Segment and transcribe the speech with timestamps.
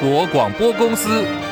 [0.00, 1.49] 国广播公司。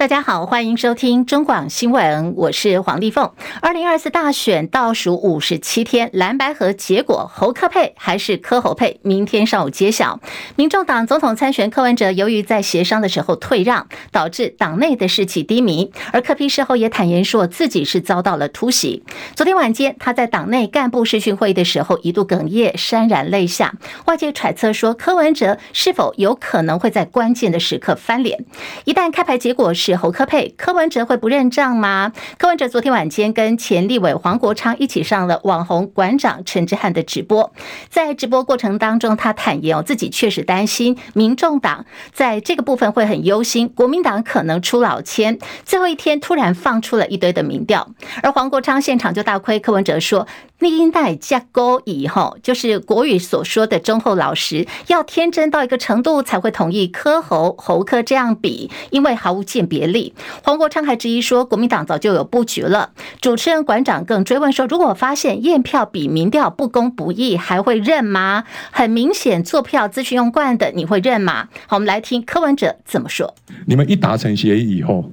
[0.00, 3.30] 大家好，欢迎收听中广新闻，我是黄丽凤。
[3.60, 8.98] 二零二四大选倒数五十七天，蓝白合结果，侯科配还是柯侯配？
[9.02, 10.18] 明天上午揭晓。
[10.56, 15.92] 民众党总统参选柯文哲，由于在协商的时候退让，导致党内的士气低迷。
[16.14, 19.04] 而柯批事后也坦言说自己是遭到了突袭。
[19.34, 23.74] 昨天晚间，他在党内干部视讯会议的时候，一度哽咽，潸然泪下。
[24.06, 28.46] 外界揣测说，柯文哲是否有可能会在关键的时刻翻脸？
[28.86, 29.89] 一旦开牌结果是。
[29.96, 32.12] 侯科佩，柯文哲会不认账吗？
[32.38, 37.52] 柯文哲昨天晚间跟前立委黄国昌一起上了网红馆长陈之汉的直播，
[37.88, 45.38] 在直播过程当中，他坦言哦，自己确实担心民众党在这个部分会很忧心，国民党可能出老千。
[45.64, 47.88] 最后一天突然放出了一堆的民调，
[48.22, 50.26] 而黄国昌现场就大亏柯文哲说。
[50.62, 60.14] 逆音带架构以后，就是国语所说的忠厚老实，要天真到一个程度才会同意柯侯侯科这样比，因为毫无鉴别力。
[60.42, 62.90] 黄国昌还质疑说，国民党早就有布局了。
[63.20, 68.44] 主持人馆长更追问说，如果发现验票比民调不公不义，还会认吗？
[68.70, 71.48] 很明显，做票资讯用惯的，你会认吗？
[71.66, 73.34] 好，我们来听柯文哲怎么说。
[73.66, 75.10] 你们一达成协议以后，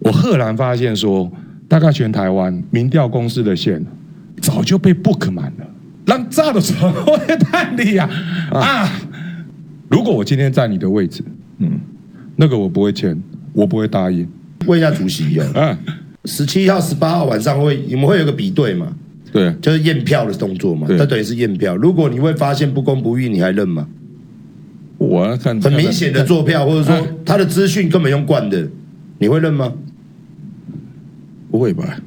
[0.00, 1.30] 我赫然发现说，
[1.68, 3.84] 大概全台湾民调公司的线。
[4.40, 5.66] 早就被 book 满了，
[6.06, 8.08] 让炸的时候我也太厉害
[8.58, 8.88] 啊！
[9.90, 11.22] 如果我今天在你的位置，
[11.58, 11.78] 嗯，
[12.36, 14.28] 那个我不会签，我不会答应。
[14.66, 15.78] 问一下主席啊，嗯，
[16.26, 18.94] 十七号、十八号晚上会你们会有个比对嘛？
[19.32, 20.86] 对，就是验票的动作嘛。
[20.90, 21.76] 那等于是验票。
[21.76, 23.86] 如果你会发现不公不义，你还认吗？
[24.98, 28.68] 我要看很明显的作票，或者说他的资讯根本用惯的，
[29.18, 29.72] 你会认吗？
[31.50, 31.98] 不会吧？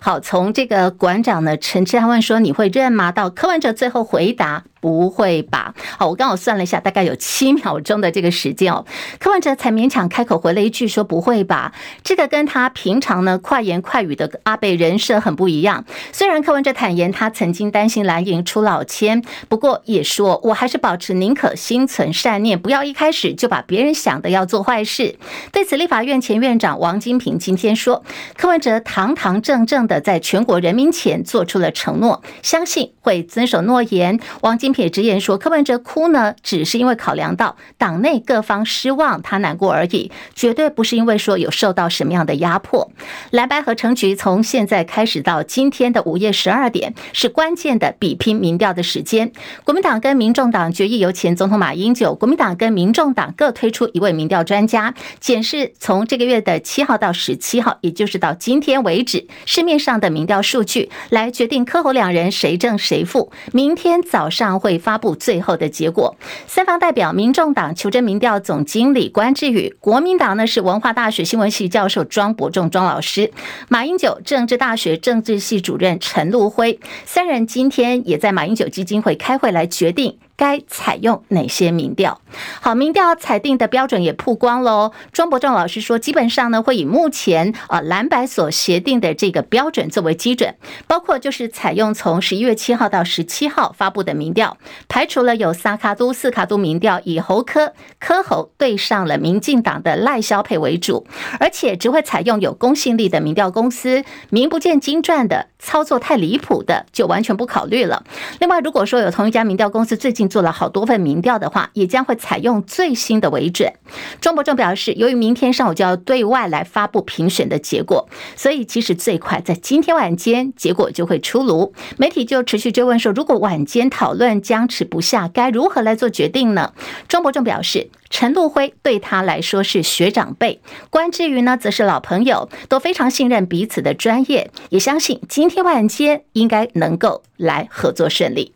[0.00, 4.64] 好，从这个馆长的，陈志汉问说：“你会认吗？”到柯文哲最后回答。
[4.84, 5.72] 不会吧？
[5.98, 8.84] 好，我刚好算了一下，大概有七秒钟的这个时间哦。
[9.18, 11.72] 柯文哲才勉强开口回了一句说：“不会吧？”
[12.04, 15.86] 这个跟他平常呢快言快语的阿北人设很不一样。
[16.12, 25.16] 虽然柯文哲坦言他曾经担心蓝营出老千，不过也说我还是保持宁可心存善念，不要一开始就把别人想的要做坏事。
[25.50, 28.04] 对此，立法院前院长王金平今天说，
[28.36, 34.20] 柯文哲堂堂正正的在全国人民前做出了承诺，相信会遵守诺言。
[34.42, 34.73] 王金。
[34.82, 42.90] 也直言说，柯文哲哭呢，只是因为考量到党内各方失望，他难过而已，绝对不是因为说有受到什么样的压迫。
[43.30, 49.32] 蓝白合成局从现在开始到今天的午夜十二点，是关键的比拼民调的时间。
[49.64, 63.30] 国民党跟民众党决议由前总统马英九，国民党跟民众党各推出一位民调专家，检视从这个月的七号到十七号，也就是到今天为止，市面上的民调数据，来决定柯侯两人谁正谁负。
[63.52, 64.53] 明天早上。
[64.58, 66.16] 会发布最后的结果。
[66.46, 73.30] 三方代表，民众党求真民调总经理关志宇，国民党呢是文化大学新闻系教授庄伯仲庄老师，
[73.68, 80.18] 马英九政治大学政治系主任陈陆辉，三人今天也在马英九基金会开会来决定。
[80.36, 82.20] 该采用哪些民调？
[82.60, 84.92] 好，民调采定的标准也曝光喽。
[85.12, 90.54] 庄伯仲老师说，基本上呢会以目前啊蓝白所协定的这个标准作为基准，
[90.86, 94.56] 包括就是采用从十一月七号到十七号发布的民调，
[94.88, 101.06] 排除了有萨卡都、四卡都民调，以侯科科侯对上了民进党的赖萧配为主，
[101.38, 108.02] 而且只会采用有公信力的民调公司，名不见经传的操作太离谱的就完全不考虑了。
[108.40, 113.72] 另外，如果说有同一家民调公司最近做了好多份民调的话，也将会采用最新的为准。
[114.20, 121.72] 庄伯仲表示，由于明天上午就要对外来发布评选的结果，所以其实最快在今天晚间结果就会出炉。
[121.96, 126.72] 媒体就持续追问说，如果晚间讨论僵持不下，该如何来做决定呢？
[127.08, 130.60] 庄伯仲表示，陈陆辉对他来说是学长辈，
[130.90, 138.53] 关之瑜呢则是老朋友，都非常信任彼此的专业，也相信今天晚间应该能够来合作顺利。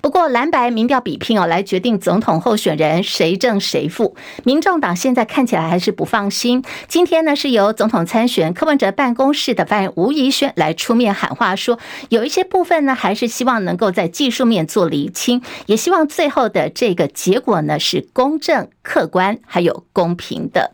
[0.00, 4.16] 不过蓝白民调比拼哦，来决定总统候选人谁胜谁负。
[4.44, 6.62] 民众党现在看起来还是不放心。
[6.88, 11.78] 今天呢，是由总统参选柯文哲办公室的发言人吴怡轩来出面喊话，说
[12.08, 20.72] 有一些部分呢，还是希望能够在技术面做厘清，也希望最后的这个结果呢是公正、客观还有公平的。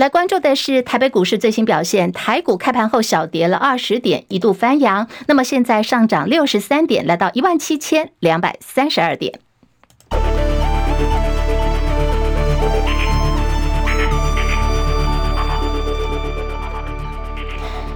[0.00, 9.40] 来关注的是台北股市最新表现，台股开盘后小跌了二十点，一度翻扬，那么现在上涨六十三点，来到一万七千两百三十二点。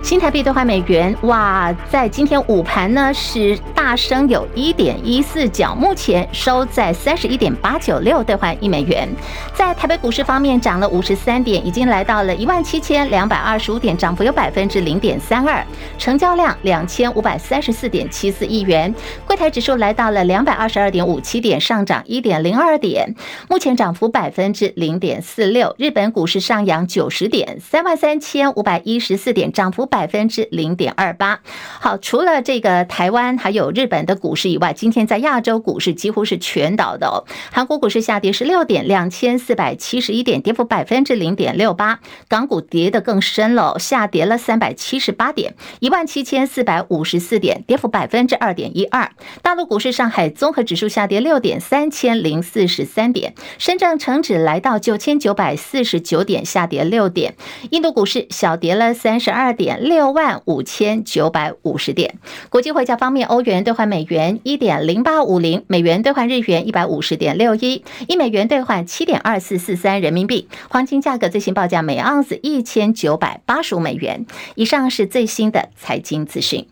[0.05, 9.09] 新台币兑换美元，哇，在今天午盘呢是大升有一点一四角，目前收在三十一点八九六兑换一美元。
[9.55, 15.65] 在台北股市方面，涨了五十三点，已经来到了一万七千两百二十五点，涨幅有百分之零点三二，
[15.97, 18.95] 成交量两千五百三十四点七四亿元。
[19.27, 23.15] 柜台指数来到了两百二十二点五七点，上涨一点零二点，
[23.49, 25.75] 目前涨幅百分之零点四六。
[25.79, 31.39] 日本股市上扬九十点，三万三千五百一十四点，涨幅百分之零点二八。
[31.81, 37.23] 好，除了这个台湾还有日本的股市以外，今天在亚洲股市几乎是全倒的哦。
[37.53, 42.01] 韩国股市下跌十六点，两千四百七十一点，跌幅百分之零点六八。
[42.27, 49.13] 港股跌得更深了，下跌了三百七十八点，一万七千四百五十四点，跌幅百分之二点一二。
[49.43, 53.35] 大陆股市，上海综合指数下跌六点，三千零四十三点。
[53.59, 57.37] 深圳成指来到九千九百四十九点，下跌六点。
[57.71, 62.19] 印度股市小跌了三十二点，六万五千九百五十点。
[62.49, 70.49] 国际汇价方面，欧元兑换美元一点零八五零，美元兑换日元一百五十点六一，一美元兑换七点二四四三人民币。
[70.71, 74.25] 黄金价格最新报价每盎司一千九百八十五美元。
[74.55, 76.67] 以上是最新的财经资讯。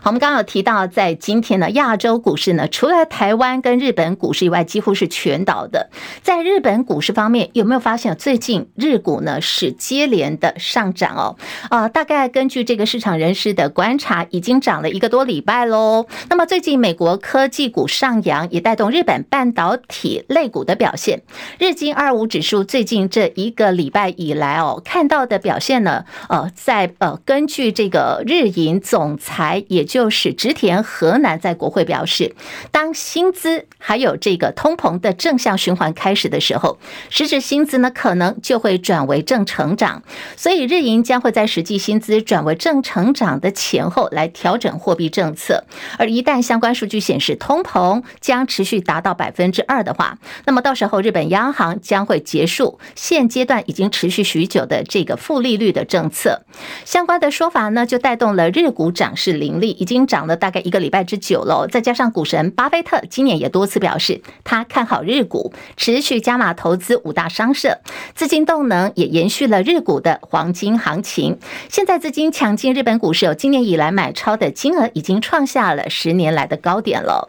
[0.00, 5.90] 好，我们刚刚有提到，在今天呢，亚洲股市呢，除了台湾跟日本股市以外，几乎是全倒的。
[6.22, 11.36] 在日本股市方面，有没有发现最近日股呢是接连的上涨哦？
[11.70, 16.06] 啊，大概根据这个市场人士的观察，已经涨了一个多礼拜喽。
[16.28, 21.22] 那么最近美国科技股上扬，也带动日本半导体类股的表现。
[21.58, 29.84] 日经二五指数最近这一个礼拜以来哦，看到的表现呢，呃，在呃，根据这个日银总裁也。
[29.94, 32.34] 就是植田河南在国会表示，
[32.72, 36.78] 当薪资还有这个通膨的正向循环开始的时候，
[37.10, 40.02] 实质薪资呢可能就会转为正成长，
[40.36, 45.62] 所以日银将会在实际薪资转为正成长的前后来调整货币政策。
[45.96, 56.42] 而一旦相关数据显示通膨将持续达到百分之二的话，那么到时候日本央行将会结束现阶段已经持续许久的这个负利率的政策。
[56.84, 59.74] 相关的说法呢，就带动了日股涨势盈利。
[59.84, 67.78] 已经涨了大概一个礼拜之久了，再加上股神巴菲特今年也多次表示，他看好日股，持续加码投资五大商社，
[68.14, 71.38] 资金动能也延续了日股的黄金行情。
[71.68, 77.28] 现在资金抢进日本股市，今年以来买超的金额已经创下了十年来的高点了。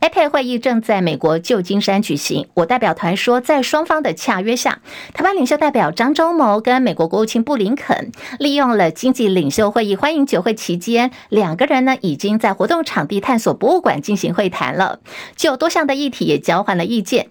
[0.00, 2.48] APEC 会议正在美国旧金山举行。
[2.54, 4.80] 我代表团说，在双方的洽约下，
[5.12, 15.00] 台湾领袖代表张忠谋跟美国国务卿布林肯利用了经济领袖会议欢迎酒会期间，两个人呢已经在活动场地探索博物馆进行会谈了，
[15.36, 17.28] 就多项的议题也交换了意见。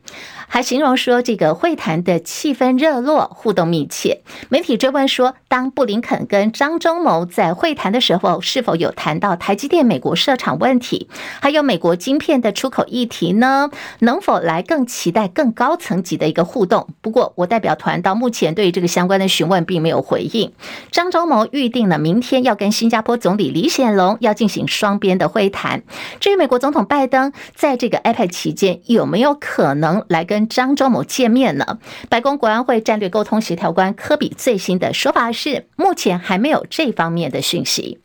[0.54, 4.22] 还形容说，这个会谈的气氛热络，互动密切。
[4.50, 11.10] 媒体追问说，当布林肯跟张忠谋在会谈的时候，是否有谈到台积电美国设厂问题，
[11.42, 13.72] 还有美国晶片的出口议题呢？
[14.02, 16.88] 能否来更期待更高层级的一个互动？
[17.02, 20.54] 不过，我代表团到目前对于这个相关的询问并没有回应。
[20.92, 25.82] 张忠谋预定了明天要跟新加坡总理李显龙要进行双边的会谈。
[26.20, 31.80] 至于美国总统拜登在这个 iPad 期间有没有可能来跟张忠谋见面呢？
[32.10, 38.00] 白宫国安会战略沟通协调官科比最新的说法是，目前还没有这方面的讯息。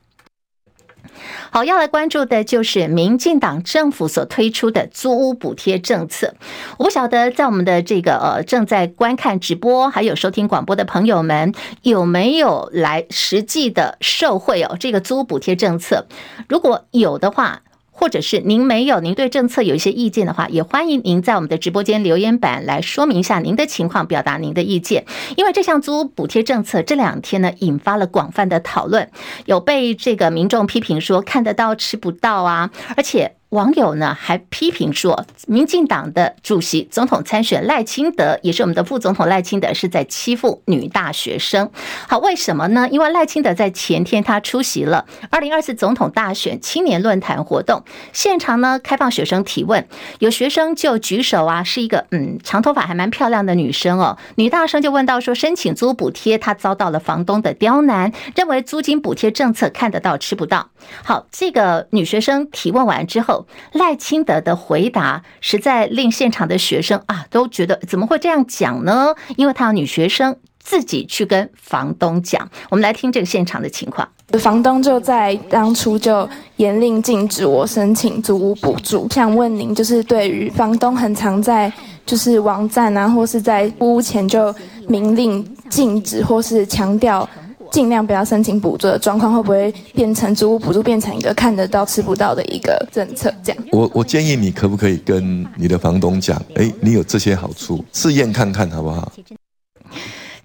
[1.50, 6.34] 好，要来关注的就是民进党政府所推出的租屋补贴政策。
[6.76, 11.52] 我不晓得在我们的这个呃正在观看直播还有收听广播的朋友们
[11.82, 14.76] 有没有来实际的受惠哦？
[14.78, 16.06] 这个租屋补贴政策，
[16.48, 17.62] 如果有的话。
[17.98, 25.04] 或者是您没有，您对政策有一些意见的话，也欢迎您在我们的直播间留言板来说明一下您的情况，表达您的意见。
[25.36, 29.10] 因为这项租屋补贴政策这两天呢，引发了广泛的讨论，
[29.46, 33.37] 有被这个民众批评说看得到吃不到啊，而且。
[33.50, 41.70] 网友呢还批评说，民进党的主席、总统参选赖清德，也是我们的副总统赖清德，是在欺负女大学生。
[42.06, 42.86] 好，为什么呢？
[42.90, 49.88] 因为赖清德在前天他出席了二零二四总统大选青年论坛活动，现场呢开放学生提问，
[50.18, 60.68] 有学生就举手啊，是一个嗯长头发还蛮漂亮的女生哦，女大生就问到说，申请租补贴，她遭到了房东的刁难，认为租金补贴政策看得到吃不到。
[61.02, 63.37] 好，这个女学生提问完之后。
[63.72, 69.14] 赖清德的回答实在令现场的学生啊都觉得怎么会这样讲呢？
[69.36, 74.08] 因为他有女学生自己去跟房东讲，我们来听这个现场的情况。
[74.38, 79.08] 房东就在当初就严令禁止我申请租屋补助。
[79.10, 81.72] 想问您，就是对于房东很常在
[82.04, 84.54] 就是网站啊，或是在屋前就
[84.86, 87.26] 明令禁止或是强调
[87.70, 93.32] 尽量不要申请补助的状况，会不会变成租屋补助变成一个看得到吃不到的一个政策？
[93.42, 99.12] 这样，我我建议你可不可以跟你的房东讲，哎，你有这些好处，试验看看好不好？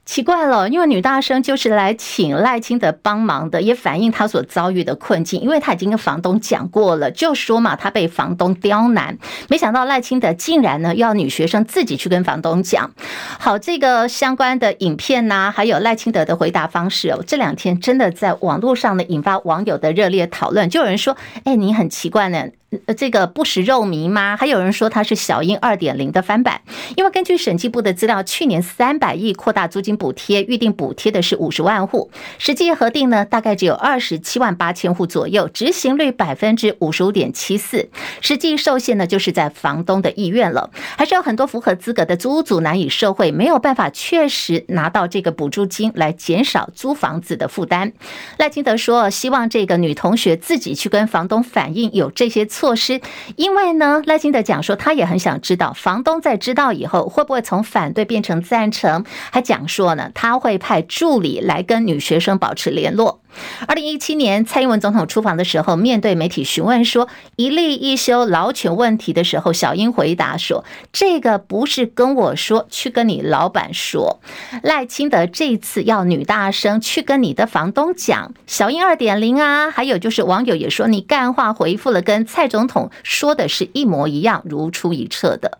[0.05, 5.39] 奇怪了，因为女大生就是来请赖清德帮忙的，也反映她所遭遇的困境。
[5.41, 9.17] 因为她已经跟房东讲过了，就说嘛，她被房东刁难。
[9.47, 12.91] 没想到赖清德竟然呢要女学生自己去跟房东讲。
[13.39, 20.69] 好，这个相关的影片呐、啊，还有赖清德的回答方式哦，这两天真的在网络上呢引发网友的热烈讨论。
[20.69, 22.49] 就有人说，哎，你很奇怪呢。
[22.85, 24.37] 呃，这个不食肉糜吗？
[24.37, 26.61] 还有人说它是小英二点零的翻版，
[26.95, 37.89] 因为根据审计部的资料，去年三百亿扩大租金补贴，预定补贴的是五十万户，实际核定呢，大概只有二十七万八千户左右，执行率百分之五十五点七四，
[38.21, 47.91] 实际受限呢，就是在房东的意愿了，还是有很多符合资格的租屋族难以受惠，没有办法确实拿到这个补助金来减少租房子的负担。
[48.37, 52.47] 赖清德说，希望这个女同学自己去跟房东反映有这些。
[52.63, 53.01] 措施，
[53.35, 59.03] 因为呢，赖清德讲说，他也很想知道房东在知道以后会不会从反对变成赞成。
[59.33, 63.19] 还讲说呢，他会派助理来跟女学生保持联络。
[63.67, 74.19] 二零一七年，蔡英文总统出访的时候，面对媒体询问说一例一休劳权问题的时候，小英回答说：“这个不是跟我说，去跟你老板说。”
[74.61, 85.57] 赖清德这次要女大生去跟你的房东讲小英二点零啊，还有就是网友也说你干话回复了，跟蔡总统说的是一模一样，如出一辙的。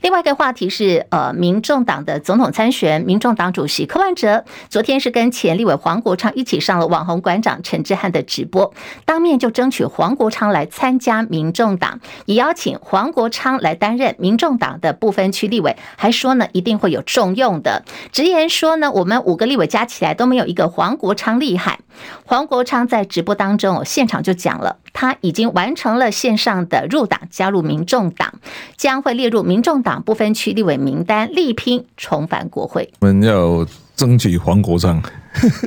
[0.00, 8.72] 另外一个话题是，呃，民众党的总统参选，民众党主席柯文哲昨天是跟前立委黄国昌一起上了网红馆长陈志汉的直播，
[9.04, 21.80] 当面就争取黄国昌来参加民众党，也邀请黄国昌来担任民众党的部分区立委，还说呢一定会有重用的，直言说呢我们五个立委加起来都没有一个黄国昌厉害。
[22.24, 28.32] 黄国昌在直播当中哦，现场就讲了，他已经完成了线上的入党，加入民众党，
[28.78, 29.89] 将会列入民众党。
[29.90, 32.88] 党不分区立委名单，力拼重返国会。
[33.00, 33.66] 我们要
[33.96, 35.02] 争取黄国昌，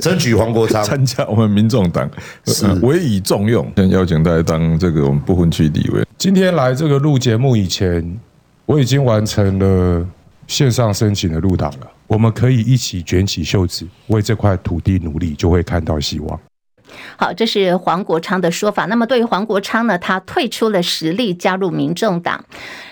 [0.00, 2.10] 争取黄国昌参加我们民众党，
[2.46, 6.02] 是委以重用，先邀请大家当这个我们不分区立委。
[6.16, 8.18] 今天来这个录节目以前，
[8.64, 10.08] 我已经完成了
[10.46, 11.86] 线上申请的入党了。
[12.06, 16.40] 我们可以一起卷起袖子，为这块土地努力，就会看到希望。
[17.16, 18.86] 好，这是黄国昌的说法。
[18.86, 22.44] 那么对于黄国昌呢，他退出了实力，加入民众党。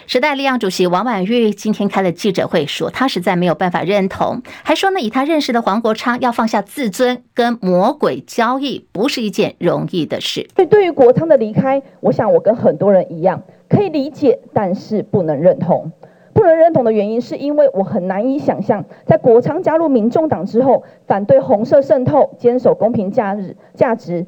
[0.07, 10.49] 时代力量主席王婉諭今天开了记者会，说他实在没有办法认同，还说呢，以他认识的黄国昌，要放下自尊，跟魔鬼交易，不是一件容易的事。
[10.55, 15.93] 所以对于国昌的离开，我想我跟很多人一样，可以理解，但是不能认同。
[16.33, 24.27] 不能认同的原因，是因为我很难以想象，在国昌加入民众党之后，反对红色渗透、坚守公平价值、价值、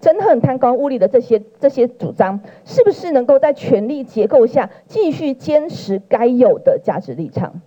[0.00, 7.60] 憎恨贪官污吏的这些这些主张，是不是能够在权力结构下继续坚持该有的价值立场？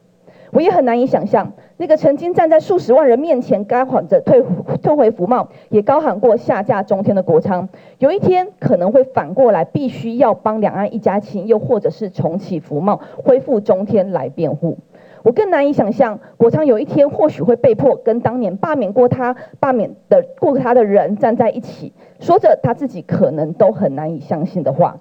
[0.58, 4.44] 我也很难以想象，那个曾经站在数十万人面前高喊着退
[4.82, 14.80] 退回服贸，也高喊过下架中天的国昌，有一天可能会反过来，必须要帮两岸一家亲，又或者是重启服贸、恢复中天来辩护。
[15.22, 24.98] 我更难以想象，国昌有一天或许会被迫跟当年罢免过他、罢免的过他的人站在一起，说着他自己可能都很难以相信的话。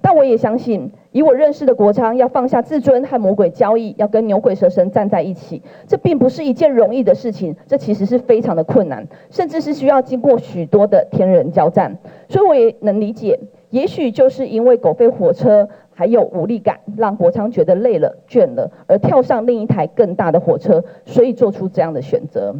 [0.00, 11.98] 但我也相信，以我认识的国昌，要放下自尊和魔鬼交易，要跟牛鬼蛇神站在一起，这并不是一件容易的事情，这其实是非常的困难，甚至是需要经过许多的天人交战。
[12.28, 15.68] 所以我也能理解，也许就是因为狗吠火车。
[15.96, 22.54] 还有无力感，让国昌觉得累了、倦了，而跳上另一台更大的火车，所以做出这样的选择。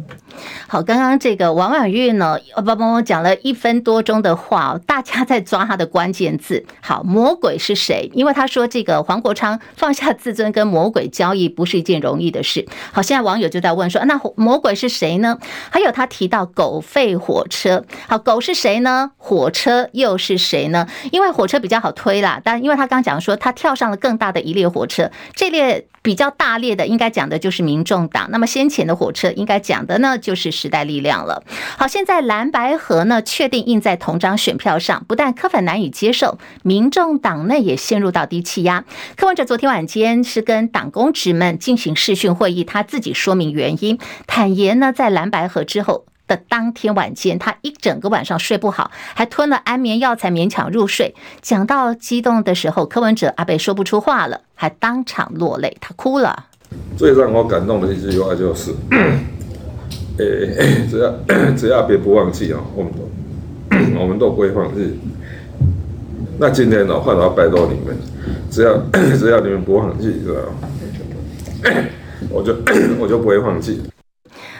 [0.67, 6.65] 好，刚刚这个王婉玉呢，帮帮我讲了一分多钟的话，大家在抓他的关键字。
[6.81, 8.09] 好，魔鬼是谁？
[8.13, 12.65] 因为他说这个黄国昌放下自尊跟魔鬼交易不是一件容易的事。
[12.91, 15.37] 好，现在网友就在问说，那魔鬼是谁呢？
[15.69, 19.11] 还有他提到狗吠火车，好，狗是谁呢？
[19.17, 20.87] 火车又是谁呢？
[21.11, 23.37] 因为火车比较好推啦，但因为他刚讲说。
[23.39, 31.43] 他跳上了更大的一列火车，这列比较大列的应该讲的就是民众党，那么先前的火车应该讲的呢就是时代力量了。
[31.77, 38.83] 好，现在蓝白河呢确定印在同张选票上，不但柯粉难以接受，民众党内也陷入到低气压。
[39.15, 46.05] 柯文哲昨天晚间是跟党公职们进行视讯会议，他自己说明原因，坦言呢在蓝白河之后。
[46.27, 51.15] 的当天晚间，他一整个晚上睡不好，还吞了安眠药才勉强入睡。
[51.41, 56.45] 讲到激动的时候，柯文哲阿北说不出话了，还当场落泪，他哭了。
[56.97, 58.71] 最让我感动的一句话就是：
[60.17, 61.13] 诶， 只要
[61.55, 63.07] 只要别不放弃哦，我们都
[64.01, 64.99] 我们都不会放弃。
[66.39, 67.97] 那今天呢，换到拜托你们，
[68.51, 68.77] 只要
[69.17, 70.67] 只要你们不放弃，知道吗？
[72.29, 72.55] 我就
[72.99, 73.81] 我就不会放弃。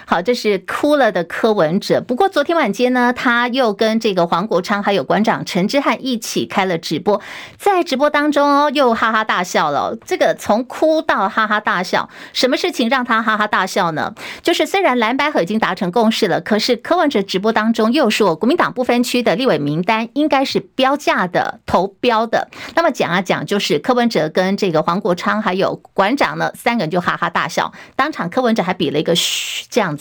[0.10, 2.00] 好，这是哭了的柯文哲。
[2.00, 7.22] 不过昨天晚间呢，他又跟这个黄国昌还有馆长陈之汉一起开了直播，
[7.58, 9.98] 在直播当中哦，又哈哈大笑了。
[10.06, 14.16] 这个从哭到哈哈大笑，什么事情让他哈哈大笑呢？
[14.42, 22.48] 就是虽然蓝白合已经达成共识了，可是柯文哲直播当中又说，国民党不分区的立委名单应该是标价的投标的。
[22.76, 29.97] 那么讲啊讲，就是柯文哲跟这个黄国昌还有馆长呢，三个人就哈哈大笑，当场柯文哲还比了一个嘘这样。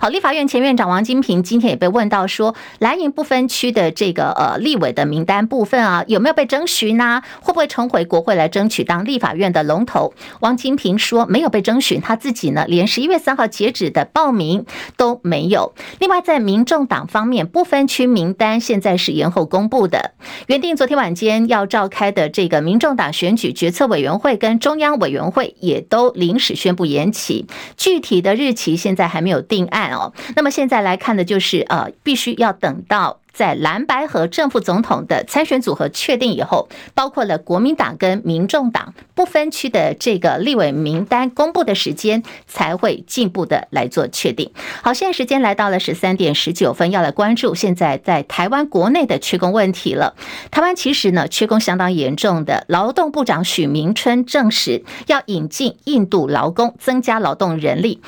[0.00, 7.22] 好，立法院前院长王金平今天也被问到说，蓝营不分区的这个呃立委的名单部分啊，有没有被征询呢？
[7.40, 10.12] 会不会重回国会来争取当立法院的龙头？
[10.40, 15.72] 王金平说没有被征询，他自己呢连十一月三号截止的报名都没有。
[16.00, 20.12] 另外，在民众党方面，不分区名单现在是延后公布的，
[20.48, 29.35] 原定昨天晚间要召开的这个民众党选举决策委员会跟中央委员会也都临时宣布延期，具体的日期现在还没有。
[29.36, 44.50] 有定案哦，那么现在来看的就是呃，必须要等到在蓝白和正副总统的参选组合确定以后，包括了国民党跟民众党不分区的这个立委名单公布的时间，才会进一步的来做确定。
[44.82, 50.14] 好，现在时间来到了十三点十九分，要来关注现在在台湾国内的缺工问题了。
[50.50, 58.00] 台湾其实呢缺工相当严重的，劳动部长许明春证实要引进印度劳工，增加劳动人力。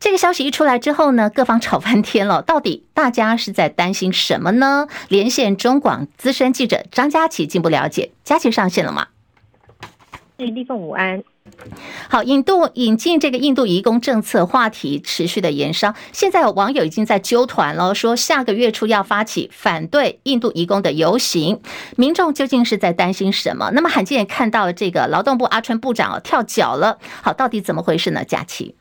[0.00, 2.42] 这个消息一出来之后呢，各方吵翻天了。
[2.42, 4.86] 到底大家是在担心什么呢？
[5.08, 8.12] 连线中广资深记者张佳琪进一步了解。
[8.22, 9.06] 佳琪上线了吗？
[10.36, 11.22] 哎，立凤午安。
[12.08, 15.94] 好，印度引进这个印度移工政策话题持续的延烧。
[16.10, 21.60] 现在有网友已经在纠团了，说下个月初要发起反对印度移工的游行。
[21.96, 23.70] 民众究竟是在担心什么？
[23.72, 26.98] 那么罕见也看到了这个劳动部阿春部长跳脚了。
[27.22, 28.24] 好，到底怎么回事呢？
[28.24, 28.74] 佳琪。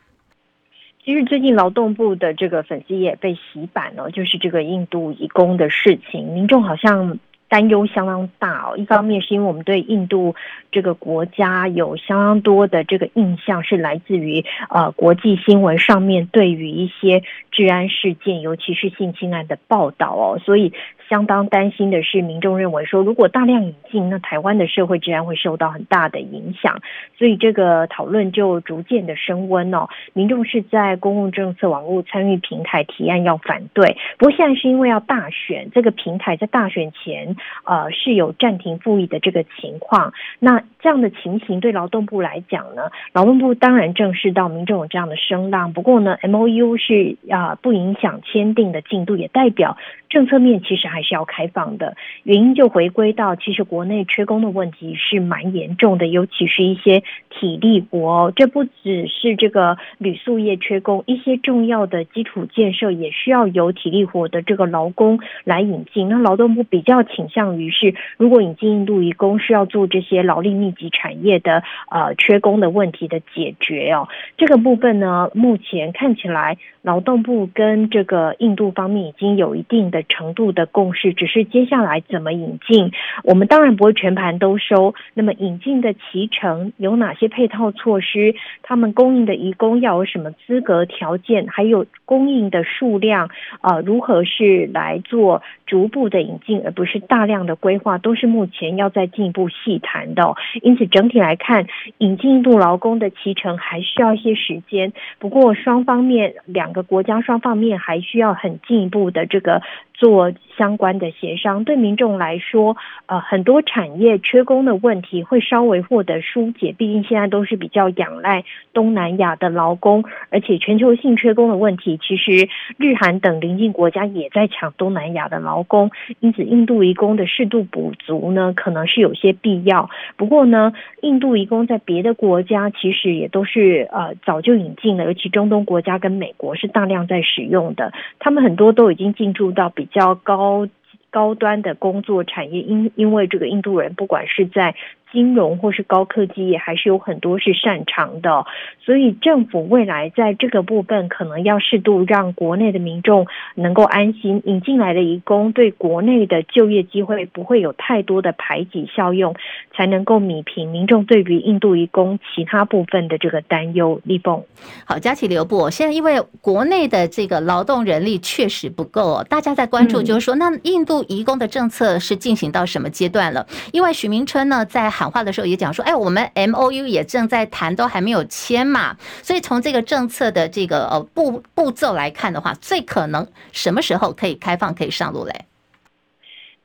[1.05, 7.19] 其实最近劳动部的这个粉丝也被洗版了，就是这个印度移工的事情，民众好像
[7.53, 8.75] 担忧相当大哦。
[8.75, 10.33] 一方面是因为我们对印度
[10.71, 20.73] 这个国家有相当多的这个印象，是来自于呃国际新闻上面对于一些治安事件，尤其是性侵案的报道哦，所以。
[21.09, 26.79] 相当担心的是，民众认为说，如果大量引进，那台湾的社会治安会受到很大的影响，
[27.19, 29.89] 所以这个讨论就逐渐的升温哦。
[30.13, 40.13] 民众是在公共政策网络参与平台提案要反对，不过现在是因为要大选，这个平台在大选前呃是有暂停复议的这个情况。
[40.39, 49.75] 那这样的情形对劳动部来讲呢，劳动部当然正视到民众有这样的声浪，不过呢，MOU 是啊、不影响签订的进度，也代表
[50.07, 50.83] 政策面其实。
[50.93, 57.01] 还是要开放的，原因就回归到，其实国内缺工的问题是蛮严重的，尤其是一些
[57.31, 66.09] 体力活，这不只是这个铝塑业缺工，一些重要的基础建设也需要有体力活的这个劳工来引进。
[66.09, 74.07] 那劳动部比较倾向于是，如果引进印度移工，是要做这些劳力密集产业的呃缺工的问题的解决哦。
[74.37, 80.93] 这个部分呢，目前看起来劳动部跟这个印度方面已经有一定的程度的共。
[80.93, 82.91] 识只是接下来怎么引进，
[83.23, 84.93] 我们当然不会全盘都收。
[85.15, 88.35] 那么引进的期程有哪些配套措施？
[88.61, 91.47] 他们供应的移工要有什么资格条件？
[91.47, 93.29] 还有供应的数量
[93.61, 101.67] 啊、呃，如何是来做逐步的引进，而不是大量的规划，都是目前要再进一步细谈的、因此整体来看，
[101.99, 104.93] 引进印度劳工的期程还需要一些时间。
[105.19, 109.61] 不过双方面两个国家双方面还需要很进一步的这个。
[109.95, 116.73] 做相关的协商，对民众来说，呃，很多产业缺工的问题会稍微获得疏解。
[116.77, 125.91] 毕竟现在都是比较仰赖东南亚的劳工，而且全球性缺工的问题，其实日韩等邻近国家也在抢东南亚的劳工。
[126.19, 129.91] 因此，印度移工的适度补足呢，可能是有些必要。
[130.17, 137.93] 不过呢，印度移工在别的国家其实也都是呃早就引进了，尤其中东国家跟美国是大量在使用的。
[138.17, 139.83] 他们很多都已经进驻到比。
[139.83, 140.65] 比较高
[141.11, 144.73] 高端的工作产业，因因为这个印度人不管是在
[145.13, 148.45] 金融或是高科技业还是有很多是擅长的，
[148.83, 159.35] 所以政府未来在这个部分可能要适度让国内的民众能够安心，引进来的移工对国内的就业机会不会有太多的排挤效用，
[159.73, 164.01] 才能够弭平民众对于印度移工其他部分的这个担忧。
[164.03, 164.43] 立峰，
[164.85, 165.69] 好，佳琪留步。
[165.69, 173.45] 现在因为国内的这个劳动人力确实不够，大家在关注就是说，那印度移工的政策是进行到什么阶段了？
[173.71, 178.95] 因为许明春呢在喊话的时候也讲说，哎，我们 MOU 也正在谈，都还没有签嘛。
[179.21, 185.33] 所以从这个政策的这个呃步步骤来看的话，最可能什么时候可以开放，可以上路嘞？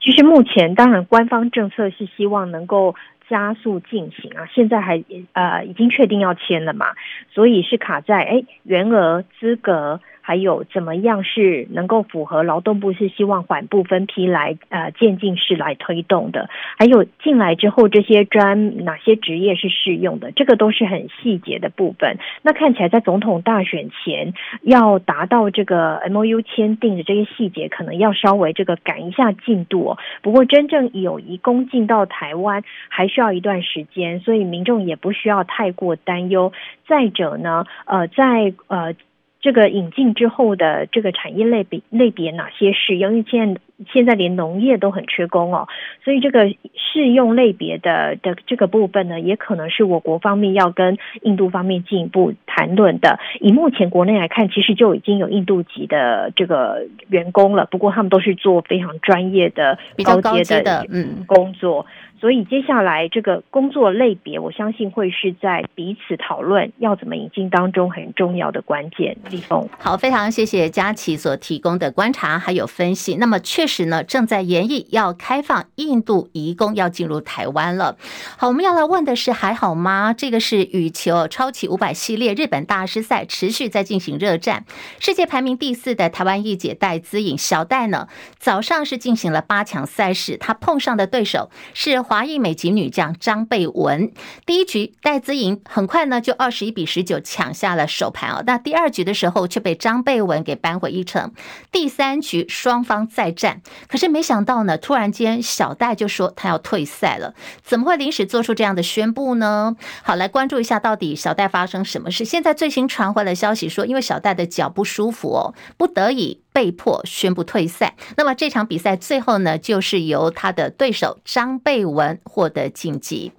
[0.01, 2.95] 其实目前当然官方政策是希望能够
[3.29, 6.87] 加速进行啊，现在还呃已经确定要签了嘛，
[7.35, 10.01] 所以是卡在哎原额资格。
[10.29, 16.51] 还有怎么样是能够符合劳动部是希望缓步分批来呃渐进式来推动的？
[16.77, 20.31] 还有进来之后这些专哪些职业是适用的？
[20.33, 22.19] 这个都是很细节的部分。
[22.43, 29.97] 那看起来在总统大选前要达到这个 MOU 签订的这些细节，可能要稍微这个赶一下进度。
[30.21, 36.53] 不过真正有移工进到台湾还需要一段时间，所以民众也不需要太过担忧。
[36.87, 38.95] 再者呢，呃，在呃。
[39.41, 43.13] 这个引进之后的这个产业类别类别哪些适用？
[43.13, 43.61] 因为现在
[43.93, 45.69] 现在连农业都很缺工哦，
[46.05, 53.19] 所以这个适用类别的的这个部分呢，也可能是我国方面要跟印度方面进一步谈论的。
[53.41, 61.87] 以目前国内来看，其实就已经有印度籍的这个员工了，不过他们都是做非常专业的、高阶的嗯工作。
[62.21, 69.17] 所以接下来这个工作类别，我相信会是在彼此讨论要怎么引进当中很重要的关键。
[69.31, 73.15] 立峰，好，非常谢谢佳琪所提供的观察还有分析。
[73.21, 77.97] 那么确时呢，正在研议要开放印度移工要进入台湾了。
[78.37, 80.13] 好，我们要来问的是还好吗？
[80.13, 84.65] 这个是羽球超级五百系列日本大师赛持续在进行热战，
[84.99, 88.09] 世界排名第四的台湾一姐戴资颖小戴呢，
[88.41, 91.99] 早上是进行了八强赛事，她碰上的对手是。
[92.09, 94.13] 华裔美籍女将张贝文，
[94.47, 98.43] 第一局戴资颖很快呢就二十一比十九抢下了首盘哦。
[98.47, 101.35] 那第二局的时候却被张贝文给扳回一城。
[101.71, 103.58] 第三局双方再战，
[103.89, 107.35] 可是没想到呢，突然间小戴就说他要退赛了。
[107.63, 109.77] 怎么会临时做出这样的宣布呢？
[110.03, 112.25] 好，来关注一下到底小戴发生什么事。
[112.25, 116.43] 现在最新传回来消息说，因为小戴的脚不舒服哦，不得已。
[116.53, 117.97] 被迫宣布退赛。
[118.17, 123.33] 那么这场比赛最后呢，就是由他的对手张贝文获得晋级。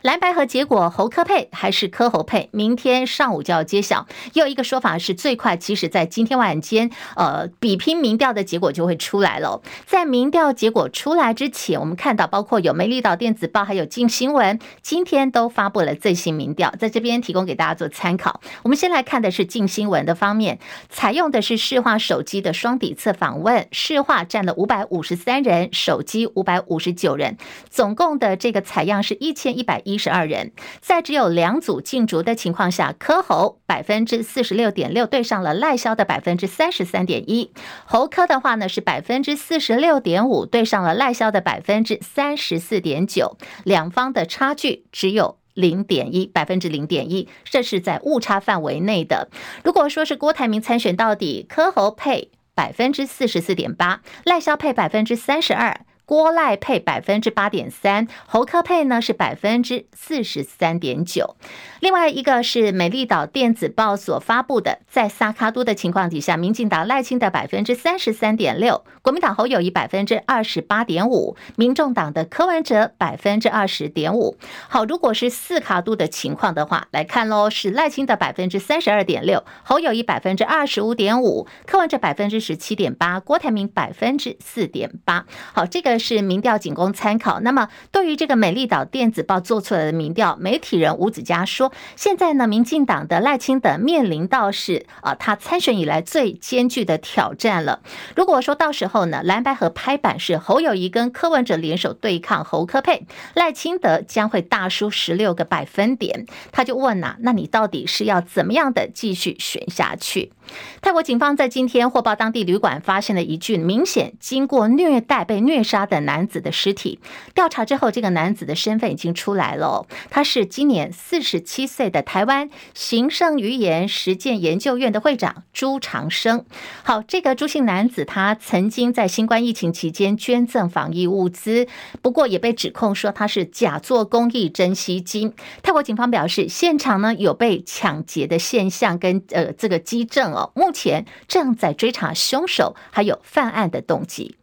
[0.00, 2.48] 蓝白和结果，侯柯配还是科侯配？
[2.52, 4.06] 明天上午就要揭晓。
[4.32, 9.60] 又一个说法是，最快其实在今天晚间，呃，比拼民调的结果就会出来了。
[9.84, 18.40] 在民调结果出来之前，我们看到包括有美丽岛电子报，还有镜新闻，今天都发布了最新民调，在这边提供给大家做参考。
[18.62, 30.00] 我们先来看的是镜新闻的方面，采用的是市话手机的双底侧访问，市话占了五百五十三人，手机五百五十九人，总共的这个采样是一千一百一。
[30.00, 37.52] 十二人，在只有两组竞逐的情况下，柯侯百分之四十六点六对上了赖萧的百分之三十三点一。
[37.84, 49.28] 侯柯的话呢是百分之四十六点五对上了赖萧的百分之三十四点九，两方的差距只有零点一，百分之零点一，这是在误差范围内的。
[49.62, 55.80] 如果说是郭台铭参选到底，柯侯配百分之四十四点八，赖萧配百分之三十二。
[56.10, 61.36] 郭赖配百分之八点三，侯科配呢是百分之四十三点九。
[61.78, 74.36] 另外一个是美丽岛电子报所发布的，在萨卡都的情况底下，民进党赖清德百分之三十三点六，国民党侯友宜百分之二十八点五，民众党的柯文哲百分之二十点五。
[74.68, 85.24] 好，如果是四卡都的情况的话，来看喽，是赖清德百分之三十二点六，侯友谊百分之二十五点五，柯文哲百分之十七点八，郭台铭百分之四点八。
[85.52, 85.99] 好，这个。
[86.00, 87.38] 是民调仅供参考。
[87.38, 97.80] 那么，对于这个美丽岛电子报做出来的民调，媒体人吴子嘉说，现在呢，民进党的赖清德面临到是啊，他参选以来最艰巨的挑战了。
[98.16, 106.26] 如果说到时候呢，蓝白合拍板是侯友谊跟柯文哲联手对抗侯科佩，赖清德将会大输十六个百分点。
[106.50, 110.32] 他就问呐、啊，那你到底是要怎么样的继续选下去？
[110.80, 117.00] 泰国警方在今天获报，当地旅馆发现了一具明显经过虐待、被虐杀的男子的尸体。
[117.34, 126.44] 调查之后，这个男子的身份已经出来了，他是今年四十七岁的台湾行胜语言实践研究院的会长朱长生。
[126.82, 131.66] 好，这个朱姓男子他曾经在新冠疫情期间捐赠防疫物资，
[132.00, 135.34] 不过也被指控说他是假做公益真吸金。
[135.62, 144.39] 泰国警方表示，现场呢有被抢劫的现象跟呃这个迹证哦，目前正在追查凶手还有犯案的动机。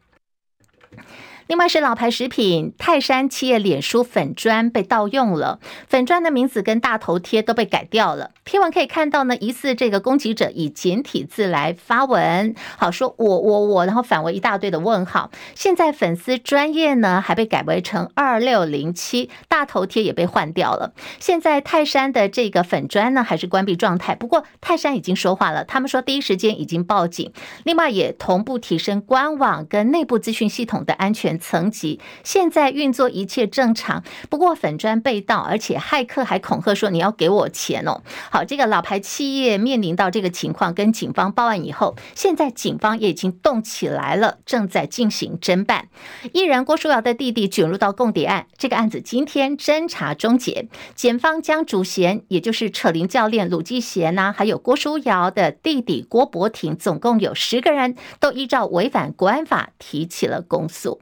[1.48, 8.32] 另外是老牌食品泰山企业脸书粉砖被盗用了，粉砖的名字跟大头贴都被改掉了。
[8.44, 15.32] 贴文可以看到呢，疑似这个攻击者以简体字来发文，好说我我我，然后反为一大堆的问号。
[15.56, 20.94] 现在粉丝专业呢还被改为成二六零七，大头贴也被换掉了。
[21.20, 27.32] 现在泰山的这个粉砖呢还是关闭状态，不过泰山已经说话了，他们说第一时间已经报警，
[27.64, 34.04] 另外也同步提升官网跟内部资讯系统的安全层级，现在运作一切正常。
[34.30, 38.02] 不过粉砖被盗，而且骇客还恐吓说你要给我钱哦。
[38.30, 45.88] 好，这个老牌企业面临到这个情况，跟警方报案以后，现在警方也已经动起来了，正在进行侦办。
[46.34, 61.02] 艺人郭书瑶的弟弟卷入到共谍案，这个案子今天侦查终结，检方将主嫌，也就是扯铃教练鲁继贤呐，还有郭书瑶的弟弟郭博廷，总共有十个人都依照违反国安法提起了公诉。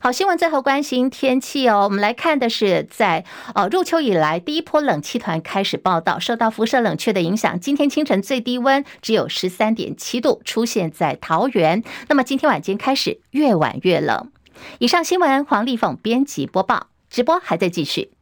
[0.00, 1.84] 好，新闻最后关心天气哦。
[1.84, 11.82] 我们来看的是在呃入秋以来第一波冷气团开始报道，受到辐射冷却的影响，今天清晨最低温只有十三点七度，出现在桃园。
[12.08, 14.30] 那么今天晚间开始越晚越冷。
[14.78, 18.13] 以上新闻黄丽凤编辑播报，直播还在继续。